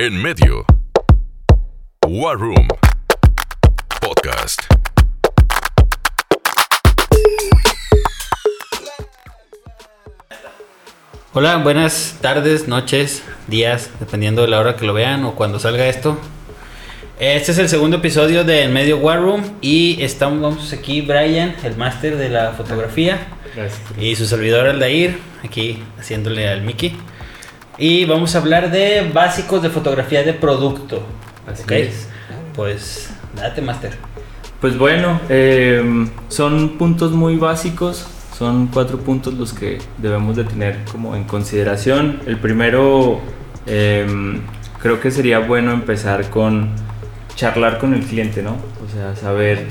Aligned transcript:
En 0.00 0.22
medio. 0.22 0.64
War 2.06 2.36
Room. 2.38 2.68
Podcast. 4.00 4.60
Hola, 11.34 11.56
buenas 11.56 12.18
tardes, 12.20 12.68
noches, 12.68 13.22
días, 13.48 13.90
dependiendo 14.00 14.42
de 14.42 14.48
la 14.48 14.60
hora 14.60 14.76
que 14.76 14.86
lo 14.86 14.94
vean 14.94 15.24
o 15.24 15.34
cuando 15.34 15.58
salga 15.58 15.86
esto. 15.88 16.16
Este 17.18 17.50
es 17.52 17.58
el 17.58 17.68
segundo 17.68 17.96
episodio 17.96 18.44
de 18.44 18.62
En 18.62 18.72
Medio 18.72 18.98
War 18.98 19.20
Room 19.20 19.42
y 19.60 20.00
estamos 20.02 20.72
aquí 20.72 21.00
Brian, 21.00 21.56
el 21.64 21.76
máster 21.76 22.16
de 22.16 22.28
la 22.28 22.52
fotografía, 22.52 23.26
Gracias. 23.56 23.80
y 24.00 24.14
su 24.14 24.26
servidor 24.26 24.68
Aldair, 24.68 25.18
aquí 25.44 25.82
haciéndole 25.98 26.48
al 26.48 26.62
Mickey. 26.62 26.96
Y 27.78 28.04
vamos 28.06 28.34
a 28.34 28.38
hablar 28.38 28.72
de 28.72 29.08
básicos 29.14 29.62
de 29.62 29.70
fotografía 29.70 30.24
de 30.24 30.32
producto. 30.32 31.02
Así 31.46 31.62
¿ok? 31.62 31.72
es. 31.72 32.08
Pues 32.54 33.10
date, 33.36 33.62
máster. 33.62 33.96
Pues 34.60 34.76
bueno, 34.76 35.20
eh, 35.28 36.08
son 36.28 36.70
puntos 36.78 37.12
muy 37.12 37.36
básicos, 37.36 38.04
son 38.36 38.66
cuatro 38.66 38.98
puntos 38.98 39.34
los 39.34 39.52
que 39.52 39.78
debemos 39.98 40.34
de 40.34 40.42
tener 40.42 40.84
como 40.90 41.14
en 41.14 41.22
consideración. 41.22 42.20
El 42.26 42.38
primero, 42.38 43.20
eh, 43.66 44.40
creo 44.82 45.00
que 45.00 45.12
sería 45.12 45.38
bueno 45.38 45.70
empezar 45.70 46.28
con 46.30 46.70
charlar 47.36 47.78
con 47.78 47.94
el 47.94 48.04
cliente, 48.04 48.42
¿no? 48.42 48.56
O 48.84 48.92
sea, 48.92 49.14
saber 49.14 49.66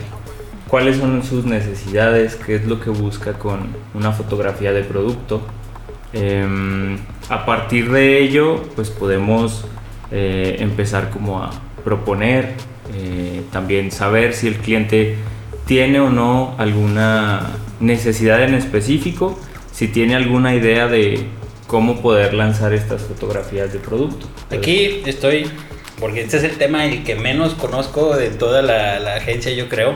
cuáles 0.70 0.96
son 0.96 1.22
sus 1.24 1.44
necesidades, 1.44 2.36
qué 2.36 2.56
es 2.56 2.66
lo 2.66 2.80
que 2.80 2.90
busca 2.90 3.34
con 3.34 3.68
una 3.94 4.14
fotografía 4.14 4.72
de 4.72 4.84
producto. 4.84 5.42
Eh, 6.14 6.98
a 7.30 7.46
partir 7.46 7.92
de 7.92 8.20
ello, 8.22 8.64
pues 8.76 8.90
podemos 8.90 9.66
eh, 10.12 10.58
empezar 10.60 11.10
como 11.10 11.44
a 11.44 11.52
proponer, 11.84 12.54
eh, 12.94 13.44
también 13.52 13.92
saber 13.92 14.34
si 14.34 14.48
el 14.48 14.56
cliente 14.56 15.18
tiene 15.66 16.00
o 16.00 16.10
no 16.10 16.56
alguna 16.58 17.48
necesidad 17.82 18.42
en 18.44 18.54
específico, 18.54 19.38
si 19.74 19.90
tiene 19.90 20.16
alguna 20.16 20.56
idea 20.56 20.88
de 20.88 21.26
cómo 21.68 22.02
poder 22.02 22.34
lanzar 22.34 22.74
estas 22.74 23.02
fotografías 23.02 23.74
de 23.74 23.80
producto. 23.80 24.28
Aquí 24.50 25.02
estoy, 25.06 25.52
porque 26.00 26.22
este 26.22 26.38
es 26.38 26.44
el 26.44 26.58
tema 26.58 26.86
el 26.86 27.04
que 27.04 27.16
menos 27.16 27.54
conozco 27.54 28.16
de 28.16 28.30
toda 28.30 28.62
la, 28.62 29.16
agencia, 29.16 29.52
yo 29.52 29.68
creo. 29.68 29.96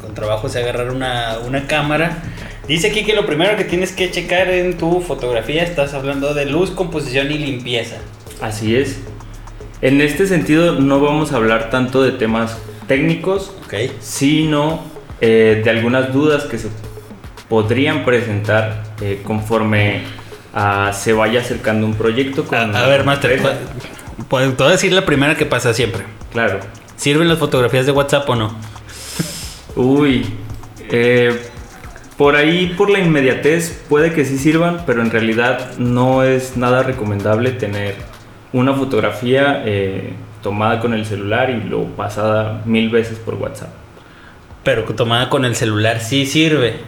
Con, 0.00 0.14
trabajo 0.14 0.46
es 0.48 0.56
agarrar 0.56 0.90
una, 0.90 1.38
una 1.46 1.66
cámara. 1.66 2.22
Dice 2.70 2.86
aquí 2.86 3.02
que 3.04 3.14
lo 3.14 3.26
primero 3.26 3.56
que 3.56 3.64
tienes 3.64 3.90
que 3.90 4.12
checar 4.12 4.48
en 4.48 4.76
tu 4.78 5.00
fotografía, 5.00 5.64
estás 5.64 5.92
hablando 5.92 6.34
de 6.34 6.46
luz, 6.46 6.70
composición 6.70 7.32
y 7.32 7.38
limpieza. 7.38 7.96
Así 8.40 8.76
es. 8.76 9.00
En 9.82 10.00
este 10.00 10.24
sentido 10.28 10.78
no 10.78 11.00
vamos 11.00 11.32
a 11.32 11.36
hablar 11.36 11.68
tanto 11.70 12.00
de 12.00 12.12
temas 12.12 12.56
técnicos, 12.86 13.52
sino 13.98 14.84
eh, 15.20 15.62
de 15.64 15.68
algunas 15.70 16.12
dudas 16.12 16.44
que 16.44 16.58
se 16.58 16.68
podrían 17.48 18.04
presentar 18.04 18.84
eh, 19.00 19.20
conforme 19.24 20.02
a- 20.54 20.92
se 20.92 21.12
vaya 21.12 21.40
acercando 21.40 21.84
un 21.86 21.94
proyecto. 21.94 22.44
Con 22.44 22.76
A, 22.76 22.84
a 22.84 22.86
ver, 22.86 23.02
Master, 23.02 23.32
empresa. 23.32 23.58
¿cu- 24.16 24.24
pues, 24.28 24.48
te 24.56 24.62
voy 24.62 24.68
a 24.68 24.72
decir 24.76 24.92
la 24.92 25.04
primera 25.04 25.34
que 25.36 25.44
pasa 25.44 25.74
siempre. 25.74 26.04
Claro. 26.32 26.60
¿Sirven 26.94 27.26
las 27.26 27.38
fotografías 27.40 27.84
de 27.84 27.90
WhatsApp 27.90 28.28
o 28.28 28.36
no? 28.36 28.54
Uy, 29.74 30.24
eh, 30.88 31.36
por 32.20 32.36
ahí, 32.36 32.74
por 32.76 32.90
la 32.90 32.98
inmediatez, 32.98 33.82
puede 33.88 34.12
que 34.12 34.26
sí 34.26 34.36
sirvan, 34.36 34.82
pero 34.84 35.00
en 35.00 35.10
realidad 35.10 35.78
no 35.78 36.22
es 36.22 36.54
nada 36.54 36.82
recomendable 36.82 37.50
tener 37.50 37.94
una 38.52 38.74
fotografía 38.74 39.62
eh, 39.64 40.12
tomada 40.42 40.80
con 40.80 40.92
el 40.92 41.06
celular 41.06 41.48
y 41.48 41.66
luego 41.66 41.86
pasada 41.96 42.60
mil 42.66 42.90
veces 42.90 43.18
por 43.18 43.36
WhatsApp. 43.36 43.70
Pero 44.62 44.84
tomada 44.84 45.30
con 45.30 45.46
el 45.46 45.56
celular 45.56 46.00
sí 46.00 46.26
sirve. 46.26 46.80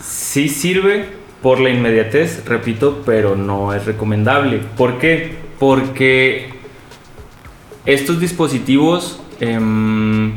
Sí 0.00 0.48
sirve 0.48 1.10
por 1.42 1.60
la 1.60 1.68
inmediatez, 1.68 2.42
repito, 2.46 3.02
pero 3.04 3.36
no 3.36 3.74
es 3.74 3.84
recomendable. 3.84 4.62
¿Por 4.78 4.96
qué? 4.96 5.34
Porque 5.58 6.54
estos 7.84 8.18
dispositivos, 8.18 9.20
em, 9.40 10.32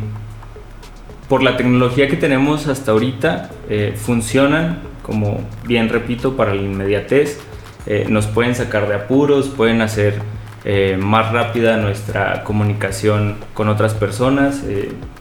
por 1.29 1.43
la 1.43 1.55
tecnología 1.55 2.07
que 2.07 2.17
tenemos 2.17 2.67
hasta 2.67 2.91
ahorita, 2.91 3.51
eh, 3.69 3.93
funcionan, 3.95 4.79
como 5.03 5.41
bien 5.65 5.87
repito, 5.87 6.35
para 6.35 6.55
la 6.55 6.61
inmediatez. 6.61 7.39
Eh, 7.85 8.07
nos 8.09 8.25
pueden 8.25 8.55
sacar 8.55 8.87
de 8.89 8.95
apuros, 8.95 9.47
pueden 9.47 9.81
hacer 9.81 10.15
eh, 10.65 10.97
más 10.99 11.31
rápida 11.31 11.77
nuestra 11.77 12.43
comunicación 12.43 13.35
con 13.53 13.69
otras 13.69 13.93
personas, 13.93 14.63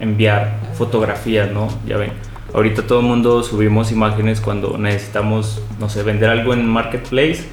enviar 0.00 0.58
fotografías, 0.74 1.52
¿no? 1.52 1.68
Ya 1.86 1.98
ven, 1.98 2.12
ahorita 2.54 2.82
todo 2.82 3.00
el 3.00 3.06
mundo 3.06 3.42
subimos 3.42 3.92
imágenes 3.92 4.40
cuando 4.40 4.78
necesitamos, 4.78 5.62
no 5.78 5.90
sé, 5.90 6.02
vender 6.02 6.30
algo 6.30 6.54
en 6.54 6.66
Marketplace 6.66 7.44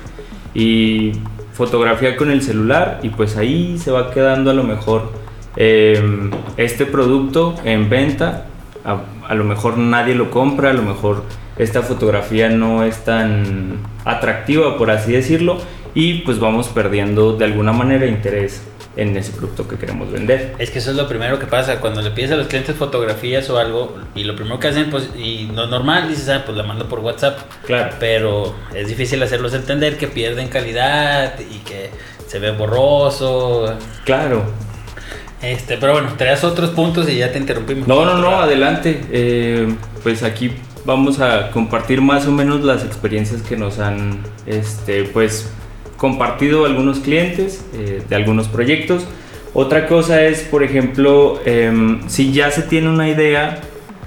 y 0.53 1.11
fotografía 1.53 2.15
con 2.15 2.31
el 2.31 2.41
celular 2.41 2.99
y 3.03 3.09
pues 3.09 3.37
ahí 3.37 3.77
se 3.77 3.91
va 3.91 4.11
quedando 4.11 4.49
a 4.49 4.53
lo 4.53 4.63
mejor 4.63 5.24
eh, 5.55 6.29
este 6.57 6.85
producto 6.85 7.55
en 7.63 7.89
venta, 7.89 8.45
a, 8.83 9.01
a 9.27 9.35
lo 9.35 9.43
mejor 9.43 9.77
nadie 9.77 10.15
lo 10.15 10.31
compra, 10.31 10.71
a 10.71 10.73
lo 10.73 10.83
mejor 10.83 11.23
esta 11.57 11.81
fotografía 11.81 12.49
no 12.49 12.83
es 12.83 13.05
tan 13.05 13.77
atractiva 14.03 14.77
por 14.77 14.91
así 14.91 15.13
decirlo 15.13 15.57
y 15.93 16.15
pues 16.19 16.39
vamos 16.39 16.67
perdiendo 16.67 17.37
de 17.37 17.45
alguna 17.45 17.71
manera 17.71 18.05
interés 18.05 18.61
en 18.97 19.15
ese 19.17 19.31
producto 19.31 19.67
que 19.67 19.77
queremos 19.77 20.11
vender. 20.11 20.55
Es 20.57 20.69
que 20.71 20.79
eso 20.79 20.91
es 20.91 20.97
lo 20.97 21.07
primero 21.07 21.39
que 21.39 21.45
pasa. 21.45 21.79
Cuando 21.81 22.01
le 22.01 22.11
pides 22.11 22.31
a 22.31 22.35
los 22.35 22.47
clientes 22.47 22.75
fotografías 22.75 23.49
o 23.49 23.57
algo, 23.57 23.97
y 24.15 24.23
lo 24.23 24.35
primero 24.35 24.59
que 24.59 24.69
hacen, 24.69 24.89
pues, 24.89 25.09
y 25.17 25.49
no 25.53 25.67
normal, 25.67 26.07
dices, 26.07 26.29
ah, 26.29 26.43
pues 26.45 26.57
la 26.57 26.63
mando 26.63 26.87
por 26.87 26.99
WhatsApp. 26.99 27.39
Claro. 27.65 27.95
Pero 27.99 28.55
es 28.73 28.87
difícil 28.87 29.21
hacerlos 29.21 29.53
entender 29.53 29.97
que 29.97 30.07
pierden 30.07 30.47
calidad 30.47 31.37
y 31.39 31.59
que 31.59 31.89
se 32.27 32.39
ve 32.39 32.51
borroso. 32.51 33.75
Claro. 34.05 34.43
Este, 35.41 35.77
pero 35.77 35.93
bueno, 35.93 36.13
traes 36.17 36.43
otros 36.43 36.71
puntos 36.71 37.09
y 37.09 37.17
ya 37.17 37.31
te 37.31 37.37
interrumpimos. 37.37 37.87
No, 37.87 38.05
no, 38.05 38.17
no, 38.17 38.37
adelante. 38.37 39.01
Eh, 39.11 39.75
pues 40.03 40.23
aquí 40.23 40.51
vamos 40.85 41.19
a 41.19 41.51
compartir 41.51 42.01
más 42.01 42.27
o 42.27 42.31
menos 42.31 42.63
las 42.63 42.83
experiencias 42.83 43.41
que 43.41 43.57
nos 43.57 43.79
han, 43.79 44.19
este, 44.45 45.03
pues, 45.03 45.51
compartido 45.97 46.65
algunos 46.65 46.99
clientes 46.99 47.65
eh, 47.73 48.01
de 48.07 48.15
algunos 48.15 48.47
proyectos. 48.47 49.05
Otra 49.53 49.87
cosa 49.87 50.23
es, 50.23 50.41
por 50.41 50.63
ejemplo, 50.63 51.39
em, 51.45 52.07
si 52.09 52.33
ya 52.33 52.51
se 52.51 52.61
tiene 52.61 52.89
una 52.89 53.09
idea, 53.09 53.61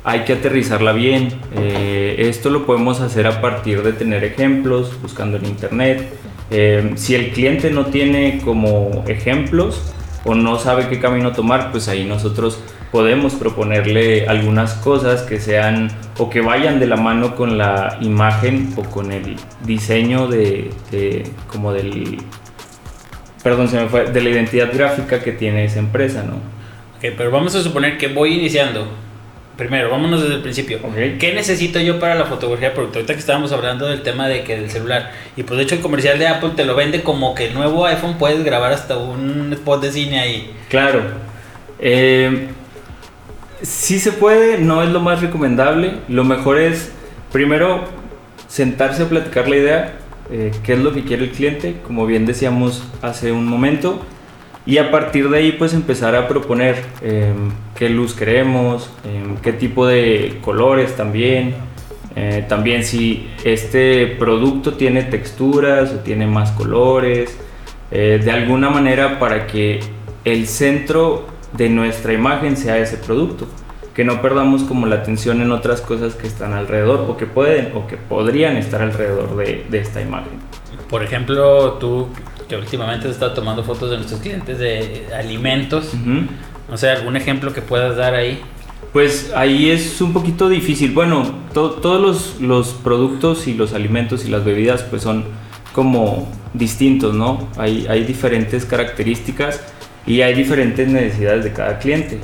hay 0.05 0.21
que 0.21 0.35
aterrizarla 0.35 0.93
bien. 0.93 1.33
Eh, 1.57 2.17
esto 2.29 2.51
lo 2.51 2.67
podemos 2.67 3.01
hacer 3.01 3.27
a 3.27 3.41
partir 3.41 3.83
de 3.83 3.93
tener 3.93 4.25
ejemplos, 4.25 4.93
buscando 5.01 5.39
en 5.39 5.47
internet. 5.47 6.07
Em, 6.51 6.97
si 6.97 7.15
el 7.15 7.31
cliente 7.31 7.71
no 7.71 7.87
tiene 7.87 8.41
como 8.45 9.05
ejemplos 9.07 9.95
o 10.25 10.35
no 10.35 10.59
sabe 10.59 10.89
qué 10.89 11.01
camino 11.01 11.33
tomar, 11.33 11.71
pues 11.71 11.89
ahí 11.89 12.05
nosotros 12.05 12.61
podemos 12.91 13.35
proponerle 13.35 14.27
algunas 14.29 14.75
cosas 14.75 15.23
que 15.23 15.41
sean 15.41 15.91
o 16.19 16.31
que 16.31 16.41
vayan 16.41 16.81
de 16.81 16.87
la 16.87 16.97
mano 16.97 17.37
con 17.37 17.59
la 17.59 17.99
imagen 18.01 18.73
o 18.77 18.83
con 18.83 19.13
el 19.13 19.37
diseño 19.65 20.27
de, 20.27 20.71
como 21.51 21.73
del 21.73 22.19
perdón 23.43 23.69
se 23.69 23.81
me 23.81 23.89
fue 23.89 24.11
de 24.11 24.21
la 24.23 24.31
identidad 24.31 24.71
gráfica 24.73 25.23
que 25.23 25.33
tiene 25.33 25.65
esa 25.65 25.79
empresa 25.81 26.23
no 26.23 26.59
pero 27.01 27.31
vamos 27.31 27.55
a 27.55 27.63
suponer 27.63 27.97
que 27.97 28.09
voy 28.09 28.35
iniciando. 28.35 28.89
Primero, 29.59 29.91
vámonos 29.91 30.23
desde 30.23 30.37
el 30.37 30.41
principio. 30.41 30.79
¿Qué 31.19 31.33
necesito 31.35 31.81
yo 31.81 31.99
para 31.99 32.15
la 32.15 32.27
fotografía? 32.27 32.73
Porque 32.75 32.99
ahorita 32.99 33.15
que 33.15 33.19
estábamos 33.19 33.51
hablando 33.51 33.89
del 33.89 34.03
tema 34.05 34.29
de 34.29 34.45
que 34.45 34.57
del 34.57 34.71
celular. 34.71 35.11
Y 35.37 35.43
pues 35.43 35.59
de 35.59 35.65
hecho 35.65 35.75
el 35.75 35.81
comercial 35.81 36.17
de 36.17 36.29
Apple 36.29 36.51
te 36.55 36.65
lo 36.65 36.77
vende 36.77 37.03
como 37.03 37.35
que 37.35 37.49
el 37.49 37.55
nuevo 37.55 37.85
iPhone 37.85 38.19
puedes 38.19 38.45
grabar 38.45 38.73
hasta 38.73 38.97
un 38.97 39.53
spot 39.53 39.83
de 39.83 39.91
cine 39.91 40.21
ahí. 40.21 40.55
claro 40.69 41.03
eh, 41.81 42.49
sí 43.63 43.99
se 43.99 44.13
puede 44.13 44.59
no 44.59 44.83
es 44.83 44.91
lo 44.91 45.01
más 45.01 45.21
recomendable 45.21 45.95
lo 46.09 46.25
mejor 46.25 46.59
es 46.59 46.93
primero 47.33 47.85
sentarse 48.47 49.03
a 49.03 49.09
platicar 49.09 49.49
la 49.49 49.57
idea 49.57 49.95
eh, 50.31 50.53
qué 50.63 50.75
es 50.75 50.79
lo 50.79 50.93
que 50.93 51.05
quiere 51.05 51.25
el 51.25 51.31
cliente 51.31 51.77
como 51.87 52.07
bien 52.07 52.27
decíamos 52.27 52.85
hace 53.03 53.33
un 53.33 53.47
momento 53.47 54.05
Y 54.67 54.79
a 54.79 54.91
partir 54.91 55.31
de 55.31 55.39
ahí 55.39 55.53
pues 55.53 55.73
empezar 55.73 56.15
a 56.15 56.29
proponer 56.29 56.77
eh, 57.03 57.33
qué 57.75 57.89
luz 57.89 58.15
queremos, 58.15 58.91
eh, 59.05 59.23
qué 59.43 59.53
tipo 59.53 59.87
de 59.87 60.39
colores 60.43 60.95
también. 60.97 61.55
eh, 62.17 62.45
también 62.49 62.83
si 62.85 63.29
este 63.45 64.07
producto 64.19 64.73
tiene 64.75 65.03
texturas 65.05 65.93
o 65.93 65.97
tiene 66.01 66.27
más 66.27 66.51
colores. 66.53 67.37
eh, 67.91 68.21
de 68.23 68.31
alguna 68.31 68.69
manera 68.71 69.19
para 69.19 69.47
que 69.47 69.81
el 70.25 70.47
centro 70.47 71.27
de 71.53 71.69
nuestra 71.71 72.13
imagen 72.13 72.57
sea 72.57 72.77
ese 72.79 72.97
producto. 72.99 73.47
Que 73.95 74.05
no 74.05 74.21
perdamos 74.23 74.63
como 74.63 74.87
la 74.87 74.97
atención 74.97 75.41
en 75.43 75.51
otras 75.51 75.81
cosas 75.81 76.15
que 76.15 76.27
están 76.27 76.53
alrededor 76.53 77.07
o 77.09 77.17
que 77.17 77.27
pueden 77.27 77.73
o 77.75 77.87
que 77.87 77.97
podrían 77.97 78.57
estar 78.57 78.81
alrededor 78.83 79.37
de, 79.37 79.65
de 79.69 79.79
esta 79.79 80.01
imagen. 80.01 80.39
Por 80.89 81.03
ejemplo, 81.03 81.73
tú 81.75 82.09
que 82.49 82.57
últimamente 82.57 83.07
has 83.09 83.15
estado 83.15 83.33
tomando 83.33 83.63
fotos 83.63 83.91
de 83.91 83.97
nuestros 83.97 84.21
clientes 84.21 84.59
de 84.59 85.07
alimentos. 85.17 85.93
Ujú. 85.95 86.27
No 86.71 86.77
sé, 86.77 86.91
algún 86.91 87.17
ejemplo 87.17 87.53
que 87.53 87.63
puedas 87.63 87.97
dar 87.97 88.15
ahí. 88.15 88.41
Pues 88.93 89.33
ahí 89.35 89.71
es 89.71 90.01
un 90.01 90.13
poquito 90.13 90.49
difícil. 90.49 90.93
Bueno, 90.93 91.31
to- 91.53 91.73
todos 91.73 92.01
los, 92.01 92.41
los 92.41 92.69
productos 92.75 93.47
y 93.47 93.55
los 93.55 93.73
alimentos 93.75 94.25
y 94.25 94.29
las 94.31 94.45
bebidas 94.45 94.83
pues 94.83 95.03
son 95.03 95.25
como 95.73 96.29
distintos, 96.55 97.15
¿no? 97.15 97.49
Hay, 97.59 97.87
hay 97.89 98.05
diferentes 98.05 98.65
características 98.65 99.61
y 100.07 100.23
hay 100.23 100.35
diferentes 100.35 100.89
necesidades 100.89 101.45
de 101.45 101.53
cada 101.53 101.79
cliente. 101.79 102.19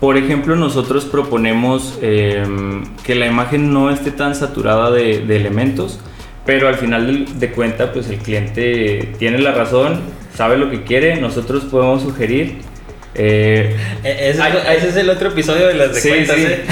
Por 0.00 0.16
ejemplo, 0.16 0.56
nosotros 0.56 1.04
proponemos 1.04 1.96
em, 2.02 2.82
que 3.04 3.14
la 3.14 3.26
imagen 3.26 3.72
no 3.72 3.88
esté 3.90 4.10
tan 4.10 4.34
saturada 4.34 4.90
de, 4.90 5.20
de 5.24 5.36
elementos, 5.36 6.00
pero 6.44 6.68
al 6.68 6.74
final 6.76 7.26
de, 7.38 7.50
cuenta, 7.50 7.92
pues 7.92 8.08
el 8.10 8.18
cliente 8.18 9.10
tiene 9.18 9.38
la 9.38 9.52
razón, 9.52 10.00
sabe 10.36 10.56
lo 10.56 10.70
que 10.70 10.82
quiere, 10.82 11.16
nosotros 11.20 11.64
podemos 11.64 12.02
sugerir. 12.02 12.56
eh, 13.14 13.76
E- 14.02 14.10
Ese, 14.10 14.30
es- 14.30 14.40
ay. 14.40 14.52
ese 14.76 14.88
es 14.88 14.96
el 14.96 15.10
otro 15.10 15.28
episodio 15.28 15.68
de 15.68 15.74
las 15.74 15.94
de 15.94 16.00
Sí, 16.00 16.08
cuentas, 16.08 16.36
sí. 16.36 16.46
¿eh? 16.46 16.64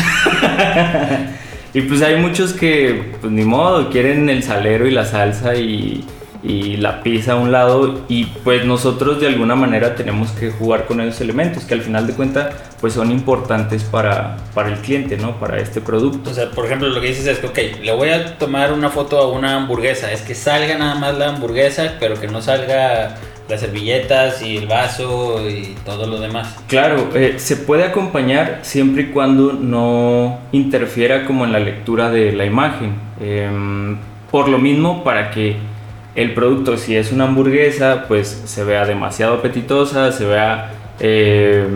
y 1.75 1.81
pues 1.83 2.03
hay 2.03 2.17
muchos 2.17 2.53
que, 2.55 3.03
pues 3.21 3.33
ni 3.33 3.45
modo, 3.45 3.91
quieren 3.91 4.29
el 4.31 4.43
salero 4.43 4.87
y 4.87 4.91
la 4.91 5.05
salsa 5.05 5.55
y, 5.55 6.05
y 6.43 6.77
la 6.79 7.03
pizza 7.03 7.33
a 7.33 7.37
un 7.37 7.53
lado 7.53 8.01
y 8.09 8.25
pues 8.25 8.65
nosotros 8.65 9.21
de 9.21 9.27
alguna 9.27 9.55
manera 9.55 9.95
tenemos 9.95 10.31
que 10.31 10.51
jugar 10.51 10.87
con 10.87 11.01
esos 11.01 11.21
elementos 11.21 11.65
que 11.65 11.75
al 11.75 11.83
final 11.83 12.07
de 12.07 12.15
cuentas 12.15 12.55
pues 12.81 12.95
son 12.95 13.11
importantes 13.11 13.85
para, 13.85 14.37
para 14.55 14.71
el 14.71 14.79
cliente, 14.79 15.19
¿no? 15.19 15.39
Para 15.39 15.59
este 15.59 15.81
producto. 15.81 16.31
O 16.31 16.35
sea, 16.35 16.51
por 16.51 16.65
ejemplo, 16.65 16.89
lo 16.89 17.01
que 17.01 17.09
dices 17.09 17.27
es 17.27 17.39
que, 17.39 17.47
ok, 17.47 17.83
le 17.83 17.93
voy 17.93 18.09
a 18.09 18.39
tomar 18.39 18.73
una 18.73 18.89
foto 18.89 19.19
a 19.19 19.31
una 19.31 19.57
hamburguesa. 19.57 20.11
Es 20.13 20.23
que 20.23 20.35
salga 20.35 20.79
nada 20.79 20.95
más 20.95 21.19
la 21.19 21.29
hamburguesa, 21.29 21.97
pero 22.01 22.19
que 22.19 22.27
no 22.27 22.41
salga 22.41 23.17
las 23.51 23.61
servilletas 23.61 24.41
y 24.43 24.57
el 24.57 24.67
vaso 24.67 25.47
y 25.47 25.75
todo 25.85 26.07
lo 26.07 26.21
demás. 26.21 26.57
Claro, 26.69 27.11
eh, 27.15 27.35
se 27.37 27.57
puede 27.57 27.85
acompañar 27.85 28.61
siempre 28.63 29.03
y 29.03 29.07
cuando 29.07 29.53
no 29.53 30.39
interfiera 30.53 31.27
como 31.27 31.45
en 31.45 31.53
la 31.53 31.59
lectura 31.59 32.11
de 32.11 32.33
la 32.33 32.47
imagen. 32.47 32.95
Em, 33.21 33.99
por 34.31 34.49
lo 34.49 34.59
mismo, 34.59 35.05
para 35.05 35.31
que 35.33 35.57
el 36.15 36.35
producto, 36.35 36.77
si 36.77 36.97
es 36.97 37.13
una 37.13 37.25
hamburguesa, 37.25 38.05
pues 38.09 38.43
se 38.45 38.65
vea 38.65 38.85
demasiado 38.85 39.35
apetitosa, 39.35 40.13
se 40.13 40.25
vea 40.27 40.73
eh, 40.99 41.67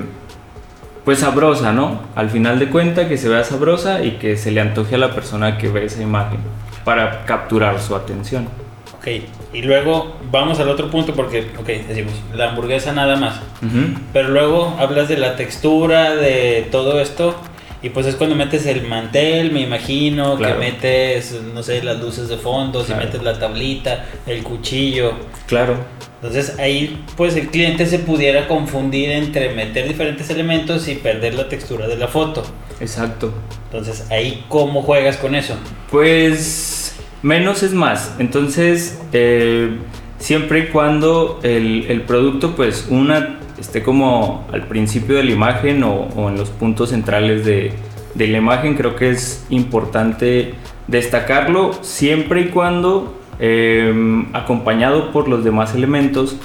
pues 1.05 1.21
sabrosa, 1.21 1.73
¿no? 1.73 2.01
Al 2.15 2.31
final 2.31 2.59
de 2.59 2.69
cuenta 2.69 3.09
que 3.09 3.17
se 3.17 3.29
vea 3.29 3.45
sabrosa 3.45 4.03
y 4.03 4.13
que 4.13 4.37
se 4.37 4.51
le 4.51 4.61
antoje 4.61 4.95
a 4.95 4.99
la 4.99 5.13
persona 5.13 5.59
que 5.59 5.69
ve 5.69 5.85
esa 5.85 6.03
imagen 6.03 6.41
para 6.85 7.25
capturar 7.25 7.81
su 7.81 7.95
atención. 7.95 8.49
Ok, 8.97 9.09
y 9.53 9.63
luego 9.63 10.17
vamos 10.31 10.59
al 10.61 10.69
otro 10.71 10.91
punto 10.91 11.15
porque, 11.15 11.51
ok, 11.59 11.67
decimos, 11.89 12.15
la 12.35 12.51
hamburguesa 12.51 12.93
nada 12.93 13.17
más. 13.17 13.37
Ujú. 13.63 13.99
Pero 14.13 14.31
luego 14.31 14.77
hablas 14.79 15.09
de 15.09 15.19
la 15.19 15.37
textura, 15.37 16.15
de 16.17 16.67
todo 16.71 17.01
esto. 17.01 17.37
Y 17.85 17.91
pues 17.91 18.07
es 18.07 18.15
cuando 18.17 18.35
metes 18.35 18.65
el 18.65 18.87
mantel, 18.87 19.53
me 19.53 19.61
imagino, 19.61 20.37
Claro. 20.39 20.55
que 20.59 20.61
metes, 20.71 21.39
no 21.53 21.63
sé, 21.63 21.83
las 21.85 22.01
luces 22.01 22.29
de 22.31 22.39
fondo, 22.39 22.83
si 22.83 22.95
metes 22.95 23.23
la 23.23 23.39
tablita, 23.39 24.07
el 24.27 24.43
cuchillo. 24.43 25.13
Claro. 25.47 25.77
Entonces 26.23 26.59
ahí 26.59 27.05
pues 27.19 27.37
el 27.37 27.49
cliente 27.49 27.85
se 27.85 27.99
pudiera 27.99 28.49
confundir 28.49 29.11
entre 29.11 29.55
meter 29.55 29.87
diferentes 29.87 30.31
elementos 30.31 30.89
y 30.89 30.95
perder 30.95 31.35
la 31.35 31.51
textura 31.51 31.87
de 31.87 31.99
la 31.99 32.09
foto. 32.09 32.43
Exacto. 32.81 33.35
Entonces 33.67 34.11
ahí 34.11 34.43
cómo 34.49 34.81
juegas 34.81 35.19
con 35.19 35.35
eso. 35.35 35.55
Pues 35.91 36.97
menos 37.21 37.63
es 37.63 37.75
más. 37.75 38.15
Entonces, 38.19 38.99
eh, 39.13 39.77
siempre 40.19 40.61
y 40.61 40.67
cuando 40.69 41.39
el, 41.43 41.85
el 41.91 42.01
producto, 42.01 42.57
pues 42.57 42.87
una 42.89 43.41
esté 43.59 43.83
como 43.83 44.47
al 44.53 44.67
principio 44.67 45.17
de 45.17 45.25
la 45.25 45.31
imagen 45.33 45.83
o, 45.85 46.09
o 46.17 46.29
en 46.29 46.37
los 46.37 46.51
puntos 46.51 46.91
centrales 46.91 47.45
de, 47.45 47.73
de 48.15 48.29
la 48.29 48.39
imagen, 48.39 48.75
creo 48.75 48.97
que 48.97 49.11
es 49.11 49.45
importante 49.51 50.55
destacarlo 50.87 51.73
siempre 51.83 52.43
y 52.43 52.49
cuando 52.49 53.19
eh, 53.39 54.25
acompañado 54.33 55.13
por 55.13 55.29
los 55.29 55.45
demás 55.45 55.75
elementos. 55.75 56.37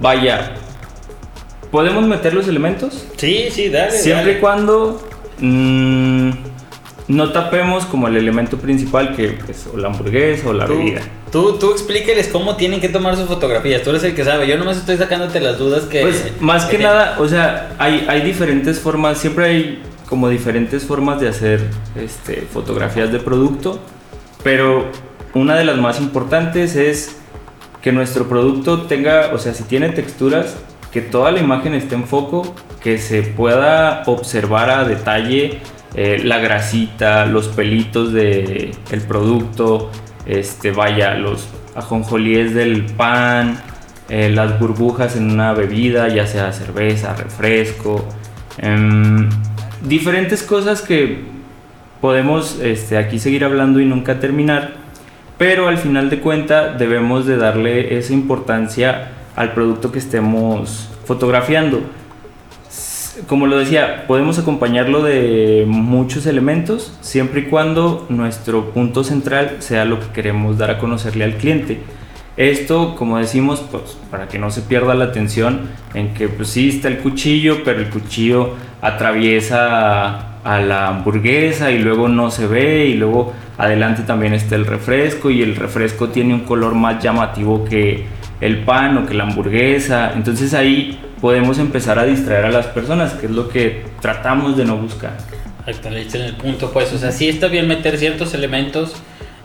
Vaya, 0.00 0.54
¿podemos 1.70 2.06
meter 2.06 2.34
los 2.34 2.46
elementos? 2.48 3.06
Sí, 3.16 3.48
sí, 3.50 3.68
dale. 3.68 3.92
Siempre 3.92 4.26
dale. 4.26 4.38
y 4.38 4.40
cuando 4.40 5.08
mm, 5.40 6.30
no 7.08 7.32
tapemos 7.32 7.86
como 7.86 8.08
el 8.08 8.16
elemento 8.16 8.58
principal 8.58 9.16
que 9.16 9.38
es 9.48 9.68
o 9.72 9.76
la 9.76 9.88
hamburguesa 9.88 10.48
o 10.50 10.52
la 10.52 10.66
Tú, 10.66 10.76
bebida. 10.76 11.00
Tú, 11.30 11.58
tú 11.58 11.72
explíqueles 11.72 12.28
cómo 12.28 12.56
tienen 12.56 12.80
que 12.80 12.88
tomar 12.88 13.16
sus 13.16 13.26
fotografías. 13.26 13.82
Tú 13.82 13.90
eres 13.90 14.04
el 14.04 14.14
que 14.14 14.24
sabe. 14.24 14.46
Yo 14.46 14.56
nomás 14.58 14.76
estoy 14.76 14.96
sacándote 14.96 15.40
las 15.40 15.58
dudas 15.58 15.84
que. 15.84 16.02
Pues 16.02 16.32
más 16.40 16.64
que 16.66 16.76
que- 16.76 16.82
nada, 16.82 17.16
o 17.18 17.28
sea, 17.28 17.70
hay, 17.78 18.06
hay 18.08 18.22
diferentes 18.22 18.78
formas, 18.80 19.18
siempre 19.18 19.44
hay 19.46 19.82
como 20.08 20.28
diferentes 20.28 20.84
formas 20.84 21.20
de 21.20 21.28
hacer 21.28 21.60
este, 21.94 22.46
fotografías 22.52 23.12
de 23.12 23.18
producto, 23.18 23.78
pero 24.42 24.86
una 25.34 25.54
de 25.56 25.64
las 25.64 25.76
más 25.76 26.00
importantes 26.00 26.76
es 26.76 27.16
que 27.82 27.92
nuestro 27.92 28.28
producto 28.28 28.82
tenga, 28.82 29.30
o 29.34 29.38
sea, 29.38 29.52
si 29.52 29.64
tiene 29.64 29.90
texturas, 29.90 30.56
que 30.90 31.02
toda 31.02 31.30
la 31.30 31.40
imagen 31.40 31.74
esté 31.74 31.94
en 31.94 32.04
foco, 32.04 32.54
que 32.82 32.96
se 32.96 33.22
pueda 33.22 34.02
observar 34.06 34.70
a 34.70 34.84
detalle 34.84 35.60
eh, 35.94 36.22
la 36.24 36.38
grasita, 36.38 37.26
los 37.26 37.48
pelitos 37.48 38.12
del 38.12 38.70
el 38.90 39.00
producto, 39.02 39.90
este, 40.28 40.70
vaya, 40.70 41.14
los 41.14 41.48
ajonjolíes 41.74 42.54
del 42.54 42.84
pan, 42.84 43.58
eh, 44.08 44.30
las 44.30 44.58
burbujas 44.60 45.16
en 45.16 45.30
una 45.30 45.52
bebida, 45.52 46.08
ya 46.08 46.26
sea 46.26 46.52
cerveza, 46.52 47.14
refresco, 47.14 48.06
em, 48.58 49.28
diferentes 49.82 50.42
cosas 50.42 50.82
que 50.82 51.24
podemos 52.00 52.58
este, 52.60 52.96
aquí 52.96 53.18
seguir 53.18 53.44
hablando 53.44 53.80
y 53.80 53.86
nunca 53.86 54.20
terminar, 54.20 54.72
pero 55.36 55.68
al 55.68 55.78
final 55.78 56.10
de 56.10 56.20
cuenta 56.20 56.74
debemos 56.74 57.26
de 57.26 57.36
darle 57.36 57.98
esa 57.98 58.12
importancia 58.12 59.08
al 59.34 59.52
producto 59.52 59.92
que 59.92 59.98
estemos 59.98 60.90
fotografiando. 61.04 61.80
Como 63.26 63.46
lo 63.46 63.58
decía, 63.58 64.06
podemos 64.06 64.38
acompañarlo 64.38 65.02
de 65.02 65.64
muchos 65.66 66.26
elementos 66.26 66.96
siempre 67.00 67.40
y 67.40 67.44
cuando 67.44 68.06
nuestro 68.10 68.70
punto 68.70 69.02
central 69.02 69.56
sea 69.58 69.84
lo 69.84 69.98
que 69.98 70.06
queremos 70.08 70.56
dar 70.56 70.70
a 70.70 70.78
conocerle 70.78 71.24
al 71.24 71.34
cliente. 71.34 71.80
Esto, 72.36 72.94
como 72.94 73.18
decimos, 73.18 73.64
pues 73.70 73.98
para 74.10 74.28
que 74.28 74.38
no 74.38 74.50
se 74.50 74.62
pierda 74.62 74.94
la 74.94 75.06
atención 75.06 75.62
en 75.94 76.14
que 76.14 76.28
pues 76.28 76.50
sí 76.50 76.68
está 76.68 76.86
el 76.86 76.98
cuchillo, 76.98 77.64
pero 77.64 77.80
el 77.80 77.90
cuchillo 77.90 78.50
atraviesa 78.80 80.38
a 80.44 80.60
la 80.60 80.88
hamburguesa 80.88 81.72
y 81.72 81.78
luego 81.78 82.08
no 82.08 82.30
se 82.30 82.46
ve 82.46 82.86
y 82.86 82.94
luego 82.94 83.32
adelante 83.56 84.02
también 84.02 84.34
está 84.34 84.54
el 84.54 84.66
refresco 84.66 85.30
y 85.30 85.42
el 85.42 85.56
refresco 85.56 86.10
tiene 86.10 86.32
un 86.34 86.40
color 86.40 86.74
más 86.76 87.02
llamativo 87.02 87.64
que 87.64 88.06
el 88.40 88.58
pan 88.64 88.96
o 88.98 89.06
que 89.06 89.14
la 89.14 89.24
hamburguesa. 89.24 90.12
Entonces 90.14 90.54
ahí 90.54 90.98
podemos 91.20 91.58
empezar 91.58 91.98
a 91.98 92.04
distraer 92.04 92.44
a 92.46 92.50
las 92.50 92.66
personas, 92.66 93.14
que 93.14 93.26
es 93.26 93.32
lo 93.32 93.48
que 93.48 93.84
tratamos 94.00 94.56
de 94.56 94.64
no 94.64 94.76
buscar. 94.76 95.16
Diste 95.66 96.18
en 96.18 96.24
el 96.24 96.34
punto, 96.36 96.70
pues. 96.72 96.92
O 96.94 96.98
sea, 96.98 97.12
sí 97.12 97.28
está 97.28 97.48
bien 97.48 97.68
meter 97.68 97.98
ciertos 97.98 98.32
elementos 98.34 98.94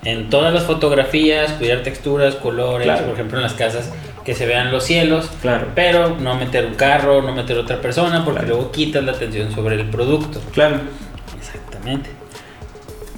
en 0.05 0.29
todas 0.29 0.53
las 0.53 0.63
fotografías, 0.63 1.51
cuidar 1.53 1.83
texturas, 1.83 2.35
colores, 2.35 2.85
Claro. 2.87 3.05
por 3.05 3.13
ejemplo 3.15 3.37
en 3.37 3.43
las 3.43 3.53
casas, 3.53 3.91
que 4.23 4.33
se 4.33 4.45
vean 4.45 4.71
los 4.71 4.83
cielos. 4.85 5.29
Claro. 5.41 5.67
Pero 5.75 6.17
no 6.19 6.35
meter 6.35 6.65
un 6.65 6.75
carro, 6.75 7.21
no 7.21 7.33
meter 7.33 7.57
otra 7.57 7.81
persona, 7.81 8.23
porque 8.23 8.41
Claro. 8.41 8.55
luego 8.55 8.71
quitas 8.71 9.03
la 9.03 9.11
atención 9.13 9.51
sobre 9.53 9.75
el 9.75 9.85
producto. 9.89 10.39
Claro. 10.53 10.77
Exactamente. 11.37 12.09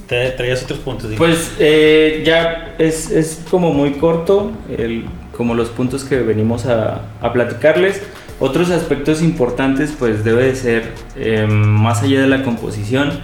Te 0.08 0.30
traías 0.30 0.62
otros 0.64 0.78
puntos. 0.80 1.10
Pues 1.16 1.52
eh, 1.58 2.22
ya 2.24 2.74
es, 2.78 3.10
es 3.10 3.44
como 3.50 3.72
muy 3.72 3.92
corto, 3.94 4.52
el- 4.76 5.04
como 5.36 5.54
los 5.54 5.68
puntos 5.68 6.04
que 6.04 6.20
venimos 6.20 6.66
a, 6.66 7.02
platicarles. 7.32 8.02
Otros 8.40 8.70
aspectos 8.70 9.22
importantes 9.22 9.94
pues 9.98 10.24
debe 10.24 10.44
de 10.44 10.56
ser, 10.56 10.92
eh, 11.16 11.46
más 11.46 12.02
allá 12.02 12.20
de 12.20 12.28
la 12.28 12.42
composición, 12.42 13.20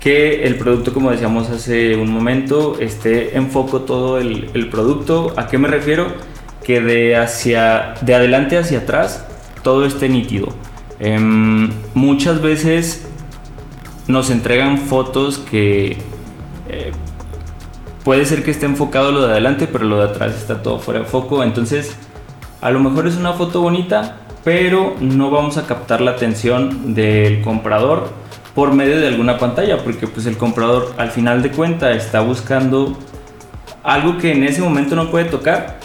que 0.00 0.44
el 0.44 0.56
producto, 0.56 0.92
como 0.92 1.10
decíamos 1.10 1.48
hace 1.50 1.96
un 1.96 2.10
momento, 2.10 2.78
esté 2.78 3.36
en 3.36 3.50
foco 3.50 3.82
todo 3.82 4.18
el, 4.18 4.50
el 4.54 4.68
producto. 4.68 5.32
¿A 5.36 5.46
qué 5.46 5.58
me 5.58 5.68
refiero? 5.68 6.08
Que 6.62 6.80
de, 6.80 7.16
hacia, 7.16 7.94
de 8.02 8.14
adelante 8.14 8.58
hacia 8.58 8.80
atrás 8.80 9.26
todo 9.62 9.86
esté 9.86 10.08
nítido. 10.08 10.48
Em, 11.00 11.70
muchas 11.94 12.40
veces 12.40 13.06
nos 14.06 14.30
entregan 14.30 14.78
fotos 14.78 15.38
que 15.38 15.96
eh, 16.68 16.92
puede 18.04 18.24
ser 18.26 18.44
que 18.44 18.50
esté 18.50 18.66
enfocado 18.66 19.10
lo 19.10 19.26
de 19.26 19.32
adelante, 19.32 19.66
pero 19.66 19.84
lo 19.84 19.98
de 19.98 20.04
atrás 20.04 20.34
está 20.34 20.62
todo 20.62 20.78
fuera 20.78 21.00
de 21.00 21.06
foco. 21.06 21.42
Entonces, 21.42 21.96
a 22.60 22.70
lo 22.70 22.78
mejor 22.80 23.06
es 23.06 23.16
una 23.16 23.32
foto 23.32 23.60
bonita, 23.60 24.18
pero 24.44 24.94
no 25.00 25.30
vamos 25.30 25.56
a 25.56 25.66
captar 25.66 26.00
la 26.00 26.12
atención 26.12 26.94
del 26.94 27.42
comprador 27.42 28.10
por 28.54 28.72
medio 28.72 29.00
de 29.00 29.08
alguna 29.08 29.38
pantalla, 29.38 29.82
porque 29.82 30.06
pues 30.06 30.26
el 30.26 30.36
comprador 30.36 30.94
al 30.98 31.10
final 31.10 31.42
de 31.42 31.50
cuenta 31.50 31.90
está 31.92 32.20
buscando 32.20 32.96
algo 33.82 34.18
que 34.18 34.32
en 34.32 34.44
ese 34.44 34.62
momento 34.62 34.94
no 34.94 35.10
puede 35.10 35.24
tocar 35.24 35.78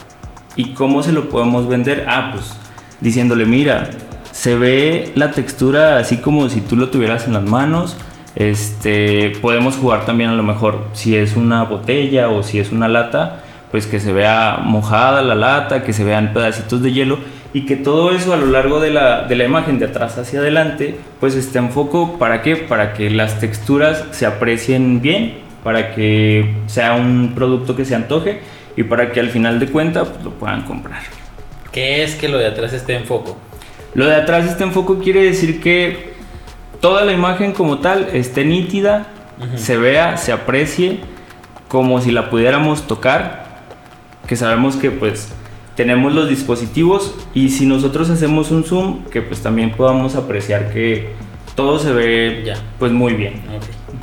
¿Y 0.60 0.74
cómo 0.74 1.04
se 1.04 1.14
lo 1.14 1.30
podemos 1.30 1.70
vender? 1.70 2.06
Ah, 2.10 2.32
pues 2.34 2.52
diciéndole, 3.00 3.46
mira, 3.46 3.92
se 4.34 4.58
ve 4.58 5.14
la 5.16 5.32
textura 5.32 6.00
así 6.00 6.18
como 6.18 6.50
si 6.50 6.60
tú 6.60 6.76
lo 6.76 6.90
tuvieras 6.90 7.28
en 7.28 7.34
las 7.34 7.44
manos. 7.44 7.96
Este, 8.36 9.32
podemos 9.42 9.76
jugar 9.76 10.06
también 10.06 10.30
a 10.30 10.36
lo 10.36 10.44
mejor 10.44 10.86
si 10.94 11.16
es 11.16 11.36
una 11.36 11.64
botella 11.64 12.30
o 12.30 12.44
si 12.44 12.60
es 12.60 12.72
una 12.72 12.88
lata, 12.88 13.44
pues 13.72 13.88
que 13.88 14.00
se 14.00 14.14
vea 14.14 14.60
mojada 14.64 15.22
la 15.22 15.36
lata, 15.36 15.84
que 15.84 15.94
se 15.94 16.04
vean 16.04 16.34
pedacitos 16.34 16.82
de 16.82 16.92
hielo 16.92 17.20
y 17.54 17.66
que 17.66 17.76
todo 17.76 18.12
eso 18.12 18.34
a 18.34 18.38
lo 18.38 18.46
largo 18.46 18.80
de 18.80 18.92
la, 18.92 19.24
de 19.24 19.36
la 19.36 19.44
imagen 19.44 19.80
de 19.80 19.86
atrás 19.86 20.18
hacia 20.18 20.40
adelante 20.40 21.00
pues 21.20 21.36
esté 21.36 21.60
en 21.60 21.72
foco 21.72 22.18
para 22.20 22.42
qué? 22.42 22.56
Para 22.56 22.94
que 22.94 23.10
las 23.10 23.40
texturas 23.40 24.06
se 24.12 24.26
aprecien 24.26 25.02
bien, 25.02 25.40
para 25.64 25.94
que 25.94 26.56
sea 26.68 26.94
un 26.94 27.34
producto 27.36 27.76
que 27.76 27.86
se 27.86 27.96
antoje 27.96 28.42
y 28.78 28.84
para 28.84 29.12
que 29.12 29.20
al 29.20 29.30
final 29.30 29.60
de 29.60 29.68
cuentas 29.68 30.08
pues, 30.08 30.24
lo 30.24 30.32
puedan 30.32 30.64
comprar. 30.64 31.02
¿Qué 31.72 32.04
es 32.04 32.16
que 32.16 32.30
lo 32.30 32.38
de 32.38 32.48
atrás 32.48 32.74
esté 32.74 32.96
en 32.96 33.06
foco? 33.06 33.38
Lo 33.94 34.06
de 34.06 34.16
atrás 34.16 34.46
esté 34.46 34.64
en 34.64 34.72
foco 34.72 35.00
quiere 35.00 35.24
decir 35.24 35.60
que 35.60 36.09
toda 36.82 37.04
la 37.06 37.12
imagen 37.14 37.52
como 37.54 37.80
tal 37.80 38.10
esté 38.14 38.46
nítida, 38.46 39.08
se 39.56 39.78
vea, 39.78 40.18
se 40.18 40.32
aprecie 40.32 41.00
como 41.68 42.02
si 42.02 42.12
la 42.12 42.30
pudiéramos 42.30 42.88
tocar, 42.88 43.46
que 44.28 44.36
sabemos 44.36 44.76
que 44.76 44.92
pues 44.92 45.30
tenemos 45.76 46.14
los 46.14 46.28
dispositivos 46.30 47.16
y 47.34 47.50
si 47.50 47.66
nosotros 47.66 48.10
hacemos 48.10 48.52
un 48.52 48.64
zoom, 48.64 49.06
que 49.06 49.22
pues 49.22 49.42
también 49.42 49.72
podamos 49.72 50.16
apreciar 50.16 50.72
que 50.74 51.10
todo 51.56 51.80
se 51.80 51.92
ve 51.94 52.44
Ya. 52.46 52.56
pues 52.80 52.92
muy 52.92 53.14
bien. 53.14 53.34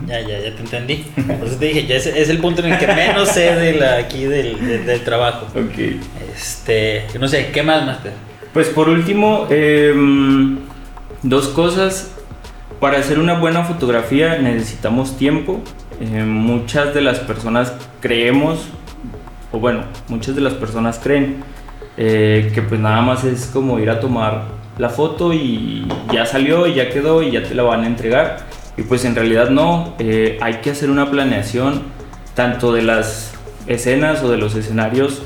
Ya, 0.06 0.21
ya, 0.21 0.38
ya 0.38 0.54
te 0.54 0.61
entendí. 0.61 1.04
Por 1.38 1.47
eso 1.49 1.56
te 1.59 1.66
dije, 1.66 1.87
ya 1.87 1.97
es, 1.97 2.06
es 2.06 2.28
el 2.28 2.38
punto 2.38 2.64
en 2.64 2.73
el 2.73 2.78
que 2.78 2.87
menos 2.87 3.28
sé 3.28 3.54
de 3.56 3.73
la, 3.75 3.97
aquí 3.97 4.25
del, 4.25 4.59
de- 4.64 4.78
del 4.85 5.00
trabajo. 5.02 5.47
Ok. 5.54 5.78
Este, 6.35 7.04
no 7.18 7.26
sé, 7.28 7.50
¿qué 7.52 7.62
más, 7.62 7.85
Master? 7.85 8.12
Pues 8.52 8.68
por 8.68 8.88
último, 8.88 9.47
em, 9.50 10.59
dos 11.23 11.49
cosas. 11.49 12.12
Para 12.80 12.99
hacer 12.99 13.18
una 13.18 13.38
buena 13.38 13.64
fotografía 13.64 14.38
necesitamos 14.38 15.16
tiempo. 15.16 15.61
Eh, 15.99 16.25
muchas 16.25 16.92
de 16.92 17.00
las 17.00 17.18
personas 17.21 17.73
creemos, 18.00 18.68
o 19.50 19.59
bueno, 19.59 19.85
muchas 20.09 20.35
de 20.35 20.42
las 20.42 20.52
personas 20.52 21.00
creen 21.02 21.42
eh, 21.97 22.50
que 22.54 22.61
pues 22.61 22.78
nada 22.78 23.00
más 23.00 23.25
es 23.25 23.47
como 23.47 23.78
ir 23.78 23.88
a 23.88 23.99
tomar 23.99 24.42
la 24.76 24.90
foto 24.90 25.33
y 25.33 25.88
ya 26.12 26.26
salió 26.26 26.66
y 26.66 26.75
ya 26.75 26.90
quedó 26.90 27.23
y 27.23 27.30
ya 27.30 27.42
te 27.42 27.54
la 27.54 27.62
van 27.62 27.85
a 27.85 27.87
entregar. 27.87 28.40
Y 28.76 28.83
pues 28.83 29.06
en 29.06 29.14
realidad 29.14 29.49
no, 29.49 29.95
eh, 29.99 30.38
hay 30.42 30.56
que 30.56 30.71
hacer 30.71 30.90
una 30.90 31.11
planeación 31.11 31.83
tanto 32.35 32.75
de 32.75 32.83
las 32.83 33.33
escenas 33.66 34.23
o 34.23 34.30
de 34.30 34.37
los 34.37 34.54
escenarios 34.54 35.23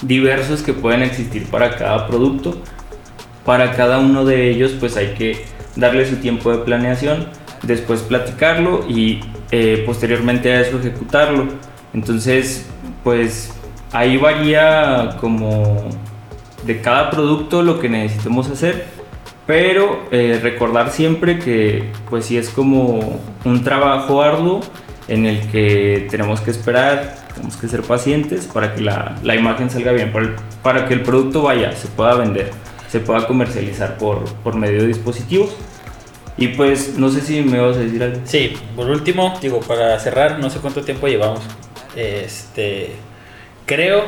diversos 0.00 0.62
que 0.62 0.72
pueden 0.72 1.02
existir 1.02 1.46
para 1.50 1.76
cada 1.76 2.06
producto. 2.06 2.56
Para 3.44 3.72
cada 3.72 3.98
uno 3.98 4.24
de 4.24 4.48
ellos 4.48 4.72
pues 4.80 4.96
hay 4.96 5.08
que 5.08 5.44
darle 5.76 6.06
su 6.06 6.16
tiempo 6.16 6.50
de 6.50 6.58
planeación, 6.58 7.26
después 7.62 8.00
platicarlo 8.02 8.84
y 8.88 9.20
eh, 9.50 9.82
posteriormente 9.86 10.52
a 10.52 10.60
eso 10.60 10.78
ejecutarlo. 10.78 11.48
Entonces 11.92 12.66
pues 13.04 13.52
ahí 13.92 14.16
varía 14.16 15.16
como 15.20 15.88
de 16.64 16.80
cada 16.80 17.10
producto 17.10 17.62
lo 17.62 17.80
que 17.80 17.88
necesitemos 17.88 18.48
hacer, 18.48 18.86
pero 19.46 20.04
eh, 20.10 20.38
recordar 20.42 20.90
siempre 20.90 21.38
que 21.38 21.90
pues 22.08 22.26
sí 22.26 22.36
es 22.36 22.48
como 22.48 23.20
un 23.44 23.64
trabajo 23.64 24.22
arduo 24.22 24.60
en 25.08 25.26
el 25.26 25.40
que 25.50 26.06
tenemos 26.10 26.40
que 26.40 26.52
esperar, 26.52 27.16
tenemos 27.34 27.56
que 27.56 27.68
ser 27.68 27.82
pacientes 27.82 28.46
para 28.46 28.74
que 28.74 28.82
la, 28.82 29.16
la 29.22 29.34
imagen 29.34 29.68
salga 29.68 29.92
bien, 29.92 30.12
para, 30.12 30.36
para 30.62 30.86
que 30.86 30.94
el 30.94 31.02
producto 31.02 31.42
vaya, 31.42 31.72
se 31.72 31.88
pueda 31.88 32.14
vender, 32.14 32.50
se 32.92 33.00
pueda 33.00 33.26
comercializar 33.26 33.96
por, 33.96 34.22
por 34.44 34.54
medio 34.54 34.82
de 34.82 34.88
dispositivos. 34.88 35.48
Y 36.36 36.48
pues 36.48 36.98
no 36.98 37.08
sé 37.08 37.22
si 37.22 37.40
me 37.40 37.58
vas 37.58 37.78
a 37.78 37.80
decir 37.80 38.02
algo. 38.02 38.20
Sí, 38.24 38.52
por 38.76 38.90
último, 38.90 39.38
digo, 39.40 39.60
para 39.60 39.98
cerrar, 39.98 40.38
no 40.38 40.50
sé 40.50 40.58
cuánto 40.58 40.82
tiempo 40.82 41.08
llevamos. 41.08 41.40
Este, 41.96 42.90
creo 43.64 44.04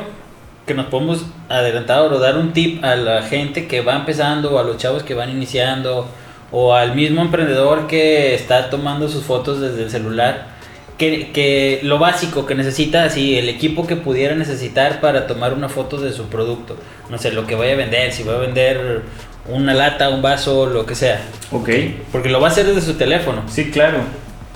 que 0.67 0.75
nos 0.75 0.87
podemos 0.87 1.25
adelantar 1.49 2.13
o 2.13 2.19
dar 2.19 2.37
un 2.37 2.53
tip 2.53 2.85
a 2.85 2.95
la 2.97 3.23
gente 3.23 3.67
que 3.67 3.81
va 3.81 3.97
empezando, 3.97 4.55
o 4.55 4.59
a 4.59 4.63
los 4.63 4.77
chavos 4.77 5.03
que 5.03 5.15
van 5.15 5.31
iniciando, 5.31 6.07
o 6.53 6.75
al 6.75 6.95
mismo 6.95 7.23
emprendedor 7.23 7.87
que 7.87 8.35
está 8.35 8.69
tomando 8.69 9.09
sus 9.09 9.25
fotos 9.25 9.61
desde 9.61 9.85
el 9.85 9.91
celular. 9.91 10.54
Que, 10.99 11.31
que 11.33 11.81
lo 11.83 11.99
básico 11.99 12.47
que 12.47 12.55
necesita, 12.55 13.05
así, 13.05 13.37
el 13.37 13.49
equipo 13.49 13.85
que 13.87 13.97
pudiera 13.97 14.35
necesitar 14.37 15.01
para 15.01 15.27
tomar 15.27 15.53
una 15.53 15.69
foto 15.69 16.01
de 16.01 16.13
su 16.13 16.25
producto. 16.29 16.77
No 17.11 17.19
sé, 17.19 17.33
lo 17.33 17.47
que 17.47 17.57
vaya 17.57 17.73
a 17.73 17.77
vender, 17.77 18.13
si 18.13 18.23
va 18.23 18.35
a 18.35 18.39
vender 18.39 19.03
una 19.49 19.75
lata, 19.75 20.09
un 20.11 20.23
vaso, 20.23 20.67
lo 20.67 20.87
que 20.87 20.95
sea. 20.95 21.21
Ok, 21.51 21.69
Porque 22.13 22.29
lo 22.29 22.41
va 22.41 22.49
a 22.49 22.51
hacer 22.53 22.65
desde 22.67 22.81
su 22.81 22.95
teléfono 22.95 23.43
sí, 23.49 23.71
claro. 23.71 23.99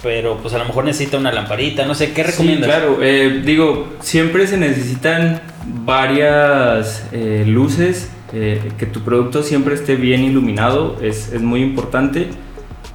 pero 0.03 0.39
pues 0.39 0.55
a 0.55 0.59
lo 0.59 0.65
mejor 0.65 0.85
necesita 0.85 1.17
una 1.19 1.33
lamparita, 1.33 1.85
no 1.87 1.95
sé, 1.95 2.13
¿qué 2.13 2.23
Sí, 2.25 2.31
recomiendas? 2.31 2.71
claro, 2.71 2.99
eh, 3.03 3.43
digo, 3.45 3.89
siempre 4.01 4.47
se 4.47 4.57
necesitan 4.57 5.43
varias 5.67 7.05
eh, 7.13 7.45
luces, 7.47 8.11
eh, 8.33 8.61
que 8.79 8.87
tu 8.87 9.01
producto 9.03 9.43
siempre 9.43 9.75
esté 9.75 9.97
bien 9.97 10.23
iluminado, 10.23 10.97
es, 11.03 11.33
es 11.33 11.41
muy 11.43 11.63
importante. 11.63 12.29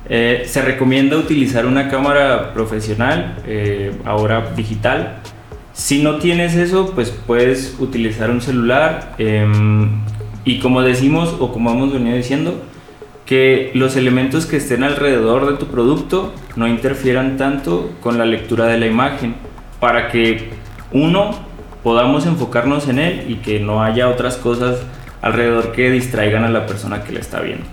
Eh, 0.10 0.43
se 0.48 0.62
recomienda 0.62 1.17
utilizar 1.17 1.65
una 1.65 1.88
cámara 1.89 2.53
profesional, 2.53 3.38
eh, 3.48 3.93
ahora 4.05 4.51
digital. 4.55 5.19
Si 5.74 6.03
no 6.03 6.17
tienes 6.17 6.55
eso, 6.55 6.91
pues 6.93 7.10
puedes 7.10 7.77
utilizar 7.79 8.29
un 8.29 8.41
celular 8.41 9.15
em, 9.17 10.01
y 10.45 10.60
como 10.60 10.81
decimos 10.81 11.36
o 11.39 11.51
como 11.51 11.72
hemos 11.72 11.93
venido 11.93 12.15
diciendo, 12.15 12.62
que 13.25 13.72
los 13.74 13.95
elementos 13.95 14.45
que 14.45 14.57
estén 14.57 14.83
alrededor 14.83 15.50
de 15.50 15.57
tu 15.57 15.67
producto 15.67 16.33
no 16.55 16.67
interfieran 16.67 17.38
tanto 17.38 17.91
con 18.01 18.17
la 18.17 18.25
lectura 18.25 18.65
de 18.65 18.77
la 18.77 18.86
imagen 18.86 19.36
para 19.79 20.10
que 20.10 20.50
uno 20.91 21.31
podamos 21.83 22.25
enfocarnos 22.25 22.88
en 22.88 23.00
él 23.00 23.25
y 23.29 23.36
que 23.36 23.60
no 23.60 23.81
haya 23.81 24.10
otras 24.10 24.36
cosas 24.36 24.81
alrededor 25.22 25.72
que 25.72 25.89
distraigan 25.89 26.43
a 26.43 26.50
la 26.50 26.65
persona 26.65 27.03
que 27.03 27.13
la 27.13 27.22
está 27.22 27.39
viendo. 27.39 27.65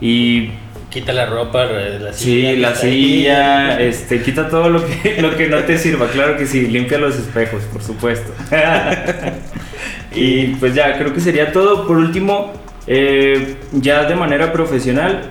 Y 0.00 0.50
Quita 0.90 1.12
la 1.12 1.26
ropa, 1.26 1.66
la 1.66 2.12
sí, 2.12 2.42
que 2.42 2.56
la 2.56 2.70
ahí. 2.70 2.74
silla, 2.76 3.80
este, 3.80 4.22
quita 4.22 4.48
todo 4.48 4.68
lo 4.68 4.84
que, 4.84 5.16
lo 5.22 5.36
que 5.36 5.46
no 5.46 5.58
te 5.62 5.78
sirva, 5.78 6.08
claro 6.08 6.36
que 6.36 6.46
sí, 6.46 6.66
limpia 6.66 6.98
los 6.98 7.16
espejos, 7.16 7.62
por 7.72 7.80
supuesto. 7.80 8.32
y 10.14 10.48
pues 10.56 10.74
ya, 10.74 10.98
creo 10.98 11.14
que 11.14 11.20
sería 11.20 11.52
todo. 11.52 11.86
Por 11.86 11.96
último, 11.96 12.52
eh, 12.88 13.56
ya 13.70 14.02
de 14.04 14.16
manera 14.16 14.52
profesional, 14.52 15.30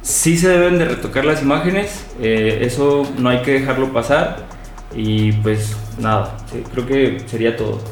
sí 0.00 0.38
se 0.38 0.48
deben 0.48 0.78
de 0.78 0.86
retocar 0.86 1.26
las 1.26 1.42
imágenes, 1.42 2.06
eh, 2.22 2.60
eso 2.62 3.06
no 3.18 3.28
hay 3.28 3.42
que 3.42 3.52
dejarlo 3.52 3.92
pasar. 3.92 4.46
Y 4.94 5.32
pues 5.32 5.76
nada, 5.98 6.38
sí, 6.50 6.62
creo 6.72 6.86
que 6.86 7.20
sería 7.26 7.54
todo. 7.54 7.82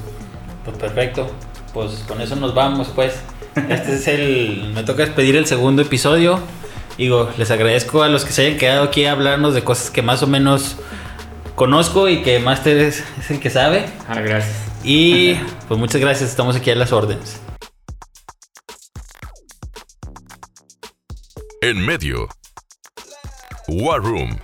Pues 0.65 0.79
perfecto, 0.79 1.31
pues 1.75 2.05
con 2.09 2.21
eso 2.23 2.37
nos 2.37 2.55
vamos 2.55 2.89
pues. 2.95 3.15
Este 3.69 3.95
es 3.95 4.09
el, 4.09 4.73
me 4.75 4.83
toca 4.83 5.05
despedir 5.05 5.37
el 5.37 5.47
segundo 5.47 5.83
episodio. 5.83 6.41
Digo, 6.97 7.31
les 7.37 7.51
agradezco 7.51 8.03
a 8.03 8.09
los 8.09 8.25
que 8.25 8.33
se 8.33 8.47
hayan 8.47 8.59
quedado 8.59 8.85
aquí 8.85 9.05
a 9.05 9.13
hablarnos 9.13 9.55
de 9.55 9.63
cosas 9.63 9.91
que 9.91 10.01
más 10.01 10.23
o 10.23 10.27
menos 10.27 10.77
conozco 11.55 12.09
y 12.09 12.23
que 12.23 12.39
más 12.39 12.67
es, 12.67 13.05
es 13.19 13.31
el 13.31 13.41
que 13.41 13.51
sabe. 13.51 13.87
Ah, 14.09 14.21
gracias. 14.21 14.57
Y 14.85 15.35
pues 15.69 15.79
muchas 15.79 16.01
gracias, 16.01 16.31
estamos 16.31 16.57
aquí 16.57 16.71
a 16.71 16.75
las 16.77 16.93
órdenes. 16.93 17.41
En 21.61 21.85
medio. 21.85 22.29
War 23.69 24.01
Room. 24.01 24.39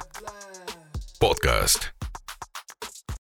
Podcast. 1.18 1.99